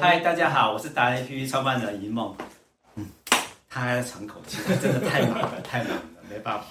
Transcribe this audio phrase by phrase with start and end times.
[0.00, 2.34] 嗨，大家好，我是达人 APP 创办人一梦。
[2.94, 3.06] 嗯，
[3.68, 6.66] 他还要喘口气，真的太忙了，太忙了，没办法。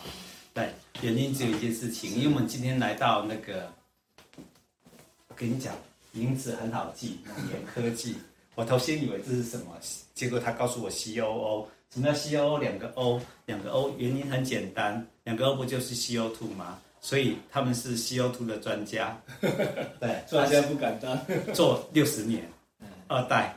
[0.54, 0.70] 对，
[1.02, 3.72] 原因只有一件事情，因为我们今天来到那个，
[5.28, 5.74] 我跟你讲，
[6.12, 8.16] 名字很好记，能源科技。
[8.56, 9.78] 我头先以为这是什么，
[10.16, 11.70] 结果他告诉我 C O O。
[11.94, 12.58] 什么叫 C O O？
[12.58, 16.80] 两个 O，两个 O，原因很简单，两个 O 不就是 C O two 吗？
[17.02, 19.16] 所以他们是 C O two 的专家。
[20.00, 21.20] 对，专家不敢当，
[21.54, 22.44] 做六十年，
[23.12, 23.54] 二代，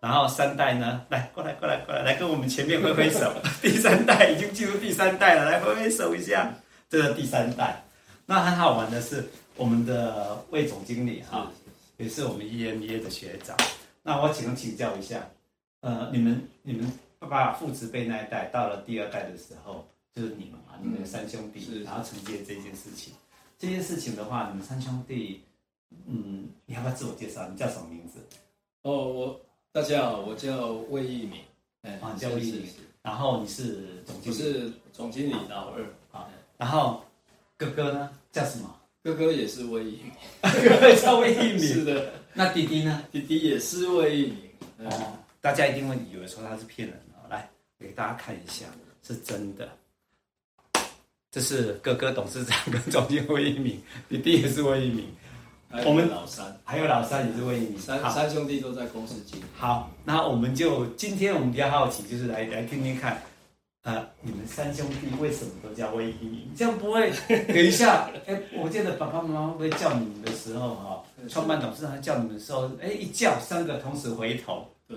[0.00, 1.06] 然后三代呢？
[1.08, 3.32] 来，过来，过来，过来，来跟我们前面挥挥手。
[3.62, 6.52] 第三代已经进入第三代了，来挥挥手一下。
[6.88, 7.84] 这是第三代，
[8.26, 9.24] 那很好玩的是，
[9.56, 11.50] 我们的魏总经理哈，
[11.98, 13.56] 也是我们 EMBA 的学长。
[14.02, 15.24] 那我请请教一下，
[15.80, 23.12] 呃，你们你们爸爸父执辈那一代到了第二代的时候，就是你们嘛，你们三兄弟，然后承接这件事情。
[23.58, 25.42] 这件事情的话，你们三兄弟，
[26.06, 27.48] 嗯，你要不要自我介绍？
[27.48, 28.20] 你叫什么名字？
[28.86, 29.40] 哦，我
[29.72, 31.40] 大家好，我叫魏一鸣，
[31.82, 32.68] 哎，啊，叫魏一鸣。
[33.02, 36.28] 然后你是总经理，是总经理老二啊。
[36.56, 37.04] 然后
[37.56, 38.72] 哥哥呢，叫什么？
[39.02, 41.58] 哥哥也是魏一鸣， 哥哥叫魏一鸣。
[41.66, 42.12] 是的。
[42.32, 43.02] 那弟弟呢？
[43.10, 44.38] 弟弟也是魏一鸣。
[44.88, 47.28] 哦，大家一定会以为说他是骗人的。
[47.28, 48.66] 来，给大家看一下，
[49.02, 49.68] 是真的。
[51.32, 55.04] 这是哥哥董事长跟总经理魏一鸣，弟弟也是魏一鸣。
[55.84, 59.44] 我们老三还有老三也是魏一鸣，三三兄弟都在公司经营。
[59.56, 63.20] 好，那我们就今天我们比较好奇，就是来来听听看，
[63.82, 66.48] 呃，你们三兄弟为什么都叫魏一鸣？
[66.56, 67.12] 这样不会？
[67.28, 74.96] 等一下， 哎，我记得爸爸妈妈会不会叫你们的时候哈，创办董事长叫你们的时候，哎，一叫三个同时回头，对，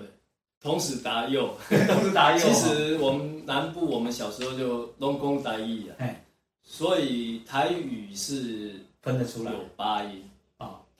[0.62, 2.38] 同时答右， 同时答右。
[2.38, 6.24] 其实我们南部，我们小时候就拢讲台语啊，哎，
[6.62, 10.22] 所以台语是分得出来，有八音。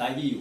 [0.00, 0.38] 台语有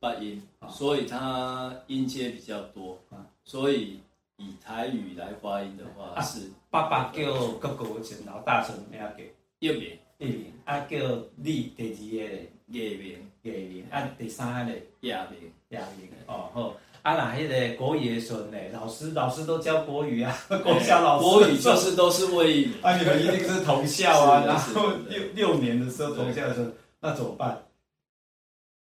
[0.00, 2.98] 八音，所以它音阶比较多。
[3.44, 4.00] 所以
[4.38, 9.22] 以台语来发音的话是，爸爸叫哥哥姓老大姓咩叫？
[9.58, 10.46] 叶明，叶明。
[10.64, 10.96] 啊叫
[11.36, 13.84] 你第二个叶明，叶明。
[13.90, 16.08] 啊第三个亚明，亚明。
[16.26, 16.74] 哦好。
[17.02, 18.56] 啊那迄个国语的孙呢？
[18.72, 21.24] 老师老师都教国语啊，国小老师。
[21.28, 22.64] 国语就是都是魏。
[22.80, 26.70] 啊你们一定是同校啊，然后六六年的时候同校的时候，
[27.00, 27.62] 那怎么办？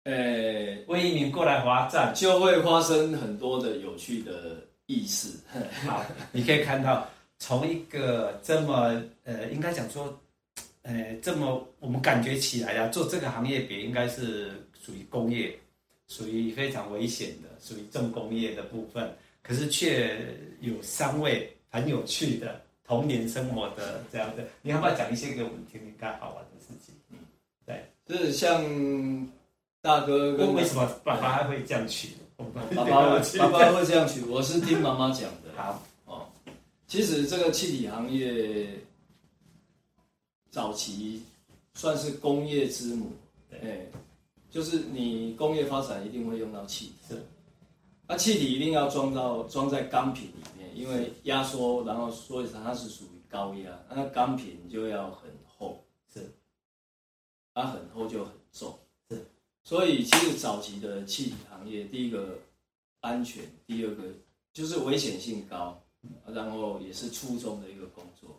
[0.06, 5.40] 诶、欸，魏一鸣过来华站，就会发生很多的有趣的意思。
[5.84, 10.16] 好，你可以看到，从一个这么呃，应该讲说，
[10.84, 15.58] 呃，这么我们感觉起来呀，做这个行业别应该是属于工业，
[16.08, 19.12] 属于非常危险的，属于重工业的部分，
[19.42, 20.24] 可是却
[20.62, 26.94] 有三位很有趣的童年生活的这样的，你要不要讲一些给我们听听看好玩的事情？
[27.10, 27.18] 嗯，
[27.66, 28.64] 对，就是像。
[29.86, 32.10] 大哥，为什么爸爸还会这样取？
[32.38, 35.54] 爸爸爸爸会这样取，我是听妈妈讲的。
[35.56, 35.80] 好。
[36.06, 36.26] 哦，
[36.88, 38.68] 其实这个气体行业
[40.50, 41.22] 早期
[41.76, 43.12] 算是工业之母，
[43.52, 43.86] 哎，
[44.50, 47.24] 就是你工业发展一定会用到气体，是，
[48.08, 55.80] 那气体一定要装到装在钢瓶里面，因为压缩，然后所以它是属于高压，那钢瓶就要很厚，
[56.12, 56.28] 是，
[57.54, 58.76] 它很厚就很重。
[59.68, 62.38] 所以，其实早期的气体行业，第一个
[63.02, 64.04] 安全，第二个
[64.54, 65.82] 就是危险性高，
[66.28, 68.30] 然后也是粗重的一个工作。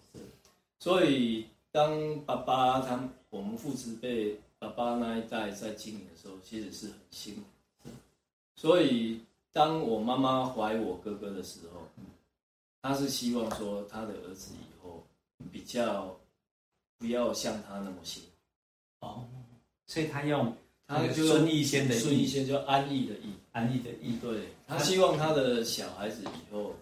[0.78, 7.90] 所以当爸爸他我们父执辈爸爸那一代在经营的时候，其实是很辛苦。
[8.54, 9.20] 所以
[9.52, 11.88] 当我妈妈怀我哥哥的时候，
[12.82, 15.04] 她是希望说他的儿子以后
[15.50, 16.16] 比较
[16.98, 18.22] 不要像他那么辛
[19.00, 19.06] 苦。
[19.08, 19.26] 哦，
[19.88, 20.56] 所以他用。
[20.88, 24.16] 他就孙逸仙的孙逸仙就安逸的逸，安逸的逸。
[24.22, 26.72] 对，他希望他的小孩子以后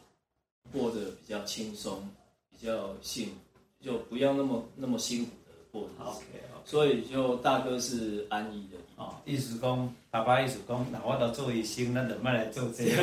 [0.73, 2.07] 过得比较轻松，
[2.51, 6.05] 比较幸福，就不要那么那么辛苦的过日子。
[6.05, 6.25] OK，
[6.67, 8.81] 所以就大哥是安逸的逸。
[8.97, 13.03] 哦，意思讲，爸爸意思讲，那我都做一生，那就慢来做这个，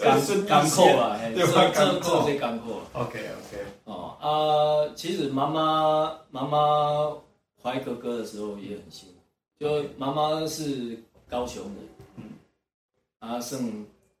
[0.00, 1.68] 干干苦啊，对吧？
[1.72, 2.80] 做做这干苦。
[2.94, 3.64] OK OK。
[3.84, 7.12] 哦啊，其实妈妈妈妈
[7.62, 9.19] 怀哥哥的时候也很辛苦。
[9.60, 10.98] 就妈妈是
[11.28, 11.74] 高雄人，
[12.16, 12.24] 嗯，
[13.18, 13.62] 啊，算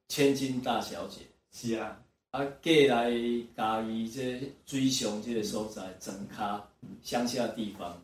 [0.06, 1.20] 千金大小姐，
[1.50, 1.98] 是啊，
[2.32, 3.10] 啊，嫁来
[3.56, 6.62] 嘉义这水上这个所在，整卡
[7.02, 7.96] 乡下地方，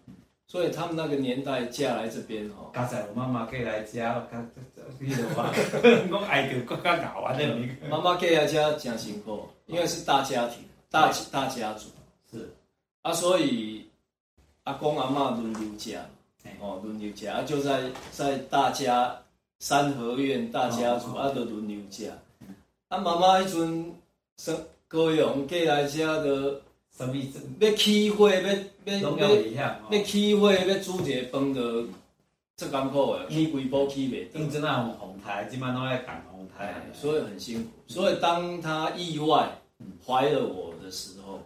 [0.46, 2.70] 所以他们那个年代嫁来这边哦。
[2.72, 4.50] 刚才我妈妈嫁来家，刚
[4.98, 5.52] 你的话，
[6.10, 7.54] 我爱着国家搞完的。
[7.90, 11.90] 妈妈嫁来家真辛苦，因为是大家庭，大大家族，
[12.32, 12.50] 是。
[13.02, 13.86] 啊，所以
[14.64, 16.00] 阿公阿妈轮流嫁。
[16.60, 19.16] 哦，轮流家就在在大家
[19.60, 22.06] 三合院大家族，啊，都轮流吃。
[22.88, 23.94] 啊，妈妈迄阵
[24.38, 26.60] 生高阳过来遮的，
[26.96, 27.40] 什么意思？
[27.58, 31.84] 要起火，要要要要起火，要煮一个饭的，
[32.56, 34.31] 这艰苦的，起几煲起袂。
[34.32, 37.70] 顶阵啊，红台，基本上都在赶红台，所以很辛苦。
[37.87, 39.50] 所以当他意外
[40.06, 41.40] 怀了我的时候，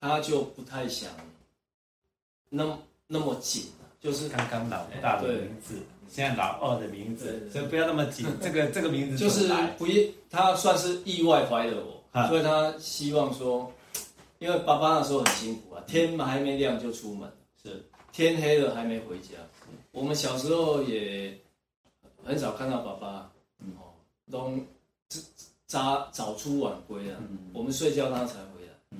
[0.00, 1.10] 他就不太想
[2.50, 2.78] 那
[3.14, 3.62] 那么紧，
[4.00, 5.76] 就是刚刚老大的名字。
[6.06, 8.26] 现在老二的名字，所以不要那么紧。
[8.40, 13.72] 这个这个名字就是不意，他算是意外怀了我，所以他希望说，
[14.38, 17.28] 因为爸爸那时候很辛苦啊，天还没亮就出门，
[17.60, 17.82] 是
[18.12, 19.30] 天黑了还没回家。
[19.90, 21.36] 我们小时候也
[22.24, 23.32] 很少看到爸爸，
[23.78, 23.90] 哦，
[24.30, 24.52] 都
[25.66, 27.18] 早早出晚归啊。
[27.52, 28.98] 我们睡觉他才回来，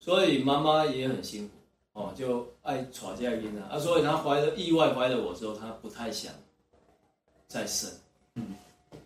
[0.00, 1.54] 所以妈妈也很辛苦。
[1.94, 6.32] 哦，就爱吵架因啊，啊，所以他怀了意外怀了我之后，他不太想
[7.46, 7.90] 再生，
[8.34, 8.54] 嗯，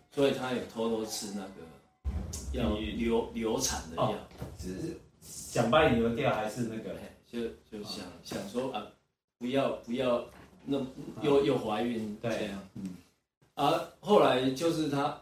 [0.09, 1.51] 所以他也偷偷吃那个
[2.53, 4.15] 要流流产的药，
[4.57, 6.95] 只是想把你流掉，还是那个，
[7.27, 8.87] 就就想想说啊，
[9.37, 10.25] 不要不要
[10.63, 10.77] 那
[11.21, 12.95] 又又怀孕这样，嗯，
[13.55, 15.19] 啊，后来就是他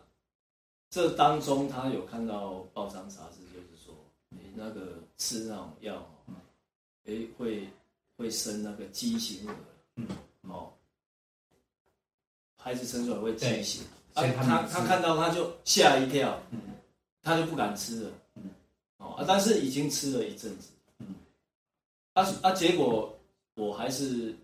[0.92, 3.96] 这当中他有看到报章杂志，就是说
[4.30, 6.08] 你那个吃那种药。
[7.06, 7.68] 哎，会
[8.18, 9.56] 会生那个畸形儿，
[9.96, 10.08] 嗯，
[10.42, 10.72] 哦，
[12.58, 16.60] 孩子生出来会畸形，所以他他看到他就吓一跳，嗯，
[17.22, 18.44] 他就不敢吃了，嗯，
[18.98, 20.70] 哦啊，但是已经吃了一阵子，
[21.00, 21.16] 嗯，
[22.14, 23.18] 啊啊，结果
[23.54, 24.36] 我还是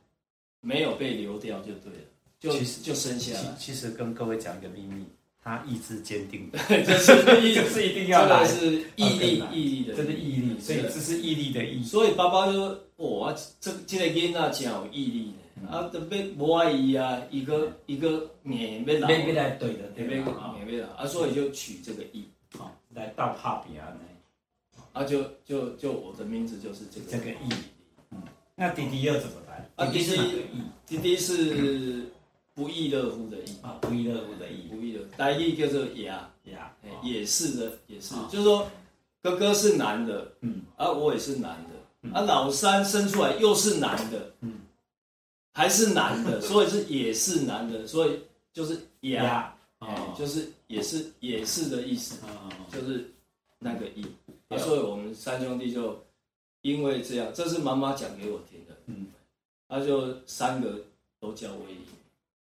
[0.60, 2.00] 没有被流掉就对了，
[2.40, 2.52] 就
[2.84, 3.56] 就生下来。
[3.58, 5.06] 其实跟各位讲一个秘密。
[5.44, 9.86] 他意志坚定的， 这是意，是一定要来， 这是毅力，毅力。
[9.86, 11.84] 的，这是毅力，所以这是毅力的毅。
[11.84, 15.68] 所以爸爸就说：“哇，这这个囡仔真有毅力呢。
[15.68, 22.24] 啊，特别不爱伊啊，一个一个免要来，免来对的，对免免要来啊，所以就取这个毅，
[22.56, 24.00] 好来到帕比亚呢。
[24.94, 27.08] 啊，就就就我的名字就是这个。
[27.10, 27.50] 这个毅。
[28.12, 28.22] 嗯，
[28.56, 29.68] 那弟弟又怎么来？
[29.76, 30.20] 啊，弟弟
[30.86, 32.06] 弟弟是。
[32.62, 36.14] 不亦乐乎的亦啊，不亦乐乎的亦，不亦乐，台语叫做也
[36.44, 36.56] 也，
[37.02, 38.70] 也是的，也是，就是说
[39.20, 44.60] 哥哥是男的，嗯，啊，我也是男的，啊，老三生出来又是男的，嗯，
[45.54, 48.20] 还是男的， 所以是也是男的，所以
[48.54, 49.18] 就是也，
[49.80, 52.20] 哦，就是也是也是的意思，
[52.72, 53.12] 就是
[53.58, 54.06] 那个亦，
[54.60, 56.00] 所以我们三兄弟就
[56.62, 59.08] 因为这样，这是妈妈讲给我听的，嗯，
[59.68, 60.80] 他就三个
[61.20, 61.80] 都叫威仪。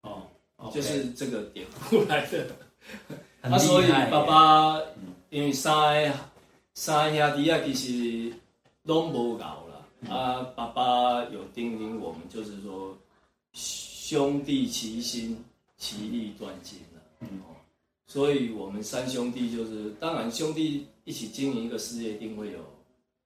[0.04, 2.46] 哦，就是这个典故来的。
[3.40, 4.80] 啊，所以爸爸
[5.30, 6.12] 因为三个
[6.74, 8.32] 三兄弟啊，其实
[8.82, 10.14] 拢无搞了。
[10.14, 12.96] 啊，爸爸有叮咛我们，就是说
[13.52, 15.42] 兄弟齐心，
[15.78, 17.00] 其利断金了。
[17.20, 17.40] 嗯，
[18.06, 22.58] 所以我们三兄弟就是，当然兄弟一起经营一个事业，一定会有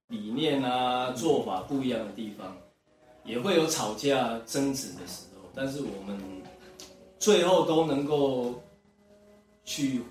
[0.07, 2.57] 理念啊、做法不一样的地方，
[3.25, 6.38] 也会有吵架争执的时候，但是我们。
[7.19, 8.55] 最后都能够
[9.65, 10.03] 去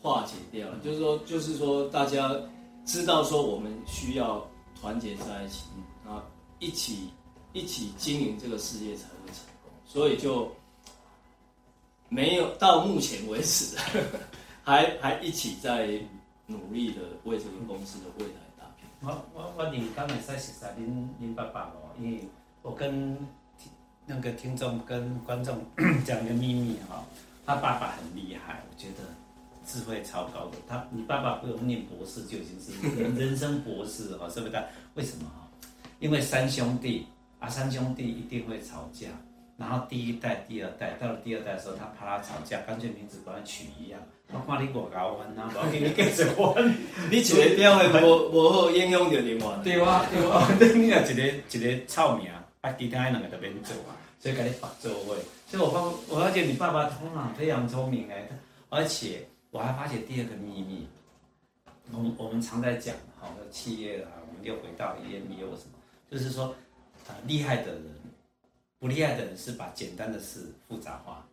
[0.00, 2.34] 化解掉，就是说，就是说，大家
[2.84, 4.46] 知道说我们需要
[4.78, 5.64] 团结在一起，
[6.06, 6.22] 啊，
[6.58, 7.08] 一起
[7.54, 9.72] 一起经营这个事业才会成功。
[9.86, 10.50] 所以就
[12.08, 13.76] 没有到目前为止，
[14.62, 15.98] 还还一起在
[16.46, 18.86] 努力的为这个公司的未来打拼。
[19.00, 20.68] 我我我你刚才在说啥？
[20.76, 22.20] 您您爸爸哦，因为
[22.60, 23.16] 我跟。
[24.10, 25.56] 那个听众跟观众
[26.04, 27.04] 讲一个秘密哈，
[27.46, 29.04] 他爸爸很厉害，我觉得
[29.64, 30.58] 智慧超高的。
[30.68, 34.52] 他你爸爸不用念博士就已经是人 人生博士哈，是不是？
[34.94, 35.48] 为什么哈？
[36.00, 37.06] 因为三兄弟
[37.38, 39.06] 啊，三兄弟一定会吵架，
[39.56, 44.00] 然后第一代、第二代到了第二代的时候，他怕他吵架，干脆名字把他取一样。
[44.32, 46.74] 我看你我高温啊，我给你改成温，
[47.10, 49.58] 你觉得这样会无无好影响到另外？
[49.62, 52.26] 对啊，对啊， 你也一个一个臭名，
[52.60, 53.96] 啊，其他两个都免做啊。
[54.18, 55.80] 所以给你把座位，所以我发
[56.14, 58.28] 我发觉你爸爸通常非常聪明哎，
[58.68, 60.86] 而且我还发现第二个秘密，
[61.90, 65.78] 我们我们常在讲好的企业啊，我们又回到 EMBA 什么，
[66.10, 66.54] 就是说
[67.08, 67.82] 啊厉害的人，
[68.78, 71.26] 不厉害的人是把简单的事复杂化，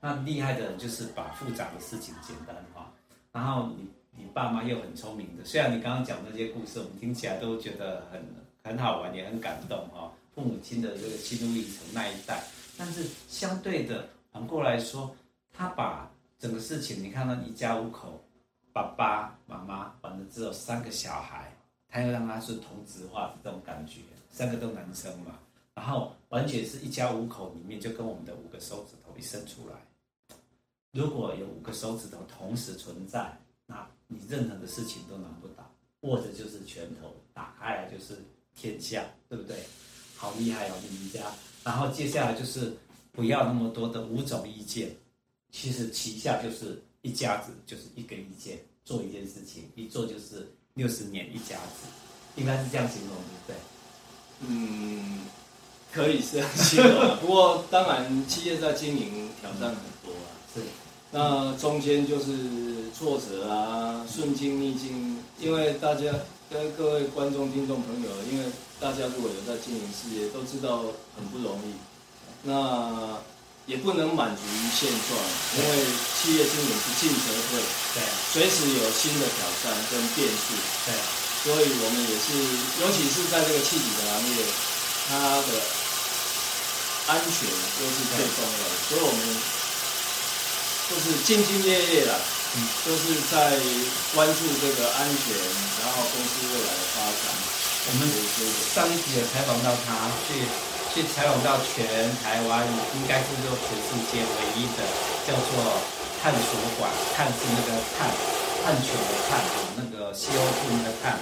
[0.00, 2.90] 那厉害的人就是把复杂的事情简单化。
[3.30, 8.24] 然后你你爸妈又很聪明的，虽然你刚刚讲那些故事，我们听起来都觉得很
[8.64, 10.10] 很好玩，也很感动哈。
[10.34, 12.42] 父母亲的这个心路历程那一代，
[12.76, 15.14] 但是相对的反过来说，
[15.52, 18.22] 他把整个事情，你看到一家五口，
[18.72, 21.54] 爸爸妈妈，反正只有三个小孩，
[21.88, 25.38] 他又让他是同质化的这种感觉，三个都男生嘛，
[25.74, 30.36] 然后完全是一家五口里面就跟我们的五个手指头一伸出来，
[30.92, 35.70] 如果有五个手指头同时存在，那你任何的事情都难不倒。
[36.00, 38.18] 握着就是拳头，打开来就是
[38.56, 39.56] 天下，对不对？
[40.22, 41.18] 好厉害哦，你们家。
[41.64, 42.72] 然后接下来就是
[43.10, 44.94] 不要那么多的五种意见，
[45.50, 51.88] 其实旗下就是一家子，就是一个意见，做一件事情，一做就是六十年一家子，
[52.36, 53.56] 应该是这样形容，对不对？
[54.46, 55.22] 嗯，
[55.92, 57.16] 可以是这样形容。
[57.16, 60.30] 不过当然，企业在经营挑战很多啊。
[60.54, 60.60] 是。
[61.10, 66.14] 那中间就是挫折啊，顺境逆境，因为大家
[66.52, 68.44] 跟各位观众、听众朋友，因为
[68.78, 70.84] 大家如果有在经营事业，都知道
[71.16, 71.72] 很不容易。
[72.44, 73.16] 那
[73.64, 75.16] 也不能满足于现状，
[75.56, 75.80] 因为
[76.12, 77.56] 企业经营是进则退，
[77.96, 78.04] 对，
[78.36, 80.52] 随时有新的挑战跟变数，
[80.84, 80.92] 对，
[81.40, 82.36] 所以我们也是，
[82.84, 84.44] 尤其是在这个气体的行业，
[85.08, 85.50] 它的
[87.06, 87.48] 安全
[87.80, 89.20] 都是最重要的，所以我们。
[90.90, 92.12] 就是兢兢业业啦，
[92.54, 93.56] 嗯，都是在
[94.12, 95.32] 关注这个安全，
[95.80, 97.32] 然后公司未来的发展。
[97.82, 98.04] 我们
[98.76, 100.44] 上一集也采访到他，去
[100.92, 101.82] 去采访到全
[102.20, 102.68] 台湾，
[103.00, 104.84] 应该是说全世界唯一的
[105.24, 105.80] 叫做
[106.20, 108.12] 探索馆，探是那个碳，
[108.60, 109.40] 碳球的碳，
[109.80, 111.18] 那个 CO2 的碳。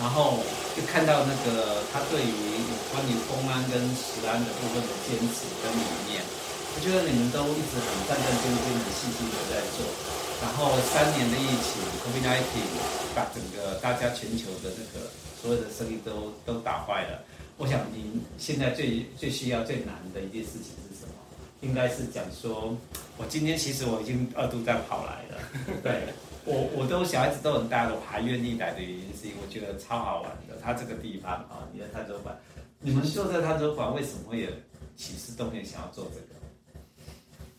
[0.00, 0.40] 然后
[0.72, 6.24] 就看到那个他对于有关于公安跟食安的部分的坚持跟理念。
[6.72, 9.84] 我觉得你们都一直很战战兢兢、很细心的在做，
[10.42, 15.06] 然后三年的疫情，COVID-19，把整个大家全球的这个
[15.40, 17.22] 所有的生意都都打坏了。
[17.58, 21.12] 我想您现在最最需要、最难的一件事情是什么？
[21.60, 22.74] 应该是讲说，
[23.18, 25.36] 我今天其实我已经二度再跑来了。
[25.84, 26.08] 对，
[26.46, 30.56] 我我都小孩子都很大了，我还愿意来的原因是因为我觉得超好玩的。
[30.62, 32.34] 它这个地方啊，你的碳州馆，
[32.80, 34.48] 你们做这个碳轴馆为什么会有
[34.96, 36.39] 起心动念想要做这个？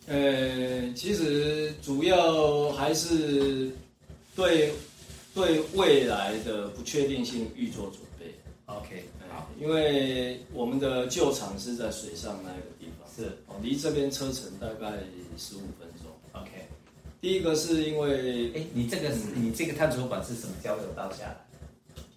[0.08, 3.72] 呃，其实主要还是
[4.36, 4.74] 对
[5.34, 8.26] 对未来的不确定性预做准备。
[8.66, 14.98] OK，好，因为我们的旧厂是在水上那个地方，是哦，离这边车程大概
[15.38, 16.12] 十五分钟。
[16.34, 16.50] OK，
[17.22, 21.38] 第一个是因为，哎，你这个是、嗯、你这个碳轴馆是什么交流道下来？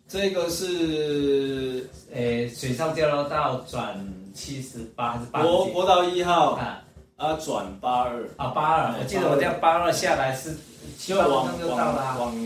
[0.09, 5.43] 这个是，呃，水上交流道转七十八还是八？
[5.43, 6.53] 国国道一号。
[6.53, 6.81] 啊
[7.17, 10.53] 啊，转八二啊，八二，我记得我这样八二下来是
[10.99, 12.37] 就往往往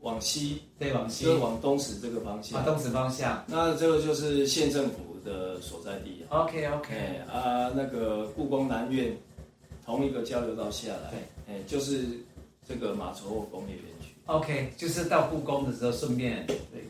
[0.00, 3.44] 往西，对，往西，就往东石这个方向，啊，东石方向。
[3.48, 6.24] 那这个就是县政府的所在地。
[6.28, 6.94] OK OK，
[7.28, 9.12] 啊，那个故宫南院
[9.84, 12.04] 同一个交流道下来，对，哎，就是
[12.68, 14.14] 这个马稠工业园区。
[14.26, 16.46] OK，就是到故宫的时候顺便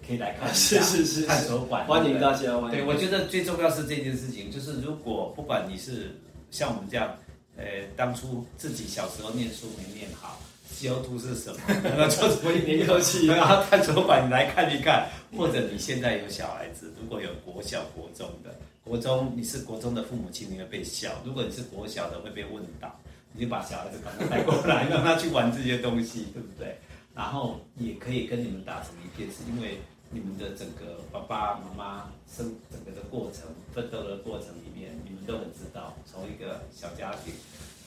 [0.07, 2.53] 可以来看一下，是 是是，碳轴馆，欢迎大家。
[2.59, 2.71] 欢迎。
[2.71, 6.15] 对，我觉得最重要是这件事情，就是如果不管你是。
[6.57, 7.15] 像我们这样，
[7.59, 10.41] 呃，当初自己小时候念书没念好
[10.75, 11.61] ，CO2 是什么？
[11.99, 13.27] 那做什么粘合器？
[13.27, 22.99] 然后碳轴馆你来看一看，或者你现在有小孩子，如果有国小、国中的，国中你是国中的父母亲，你会被笑；如果你是国小的，会被问到。
[23.39, 26.75] 你就把小孩子赶快带过来，让他去玩这些东西，对不对？
[27.15, 29.79] 然后也可以跟你们打成一片，是因为。
[30.11, 33.43] 你们的整个爸爸妈妈生整个的过程、
[33.75, 35.97] 奋斗的过程里面，你们都很知道。
[36.07, 37.35] 从一个小家庭，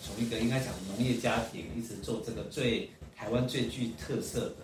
[0.03, 4.57] 从一个应该讲农业家庭，一直做这个最台湾最具特色的、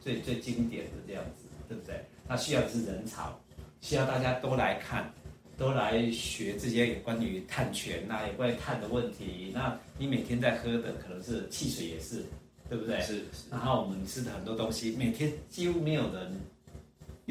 [0.00, 2.02] 最最经典的这样子，对不对？
[2.26, 3.38] 那需要的是人潮，
[3.82, 5.12] 需要大家都来看，
[5.58, 9.52] 都来学这些有关于碳权呐，有关于碳的问题。
[9.54, 12.24] 那你每天在喝的可能是汽水，也是
[12.70, 12.98] 对不对？
[13.02, 13.16] 是。
[13.16, 16.40] 是然后我们吃的很多东西，每天几乎没有人。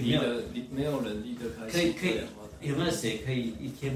[0.09, 1.67] 有没有离没有人离得开？
[1.71, 3.89] 可以可以，有没有谁可以一天